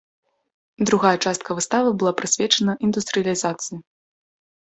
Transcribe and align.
Другая 0.87 1.17
частка 1.25 1.57
выставы 1.59 1.89
была 2.03 2.13
прысвечана 2.21 2.71
індустрыялізацыі. 2.87 3.77